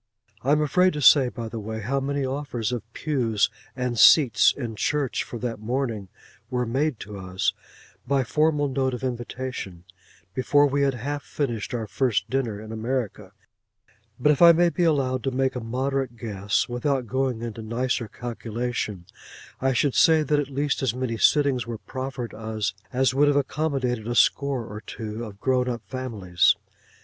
I 0.41 0.51
am 0.51 0.61
afraid 0.63 0.93
to 0.93 0.99
say, 1.01 1.29
by 1.29 1.47
the 1.47 1.59
way, 1.59 1.79
how 1.81 1.99
many 1.99 2.25
offers 2.25 2.71
of 2.71 2.91
pews 2.91 3.51
and 3.75 3.99
seats 3.99 4.51
in 4.51 4.75
church 4.75 5.23
for 5.23 5.37
that 5.37 5.59
morning 5.59 6.09
were 6.49 6.65
made 6.65 6.99
to 7.01 7.19
us, 7.19 7.53
by 8.07 8.23
formal 8.23 8.67
note 8.67 8.95
of 8.95 9.03
invitation, 9.03 9.83
before 10.33 10.65
we 10.65 10.81
had 10.81 10.95
half 10.95 11.21
finished 11.21 11.75
our 11.75 11.85
first 11.85 12.31
dinner 12.31 12.59
in 12.59 12.71
America, 12.71 13.31
but 14.19 14.31
if 14.31 14.41
I 14.41 14.53
may 14.53 14.69
be 14.71 14.83
allowed 14.85 15.23
to 15.25 15.29
make 15.29 15.55
a 15.55 15.59
moderate 15.61 16.17
guess, 16.17 16.67
without 16.67 17.05
going 17.05 17.43
into 17.43 17.61
nicer 17.61 18.07
calculation, 18.07 19.05
I 19.61 19.71
should 19.73 19.93
say 19.93 20.23
that 20.23 20.39
at 20.39 20.49
least 20.49 20.81
as 20.81 20.95
many 20.95 21.17
sittings 21.17 21.67
were 21.67 21.77
proffered 21.77 22.33
us, 22.33 22.73
as 22.91 23.13
would 23.13 23.27
have 23.27 23.37
accommodated 23.37 24.07
a 24.07 24.15
score 24.15 24.65
or 24.65 24.81
two 24.81 25.23
of 25.25 25.39
grown 25.39 25.69
up 25.69 25.83
families. 25.85 26.55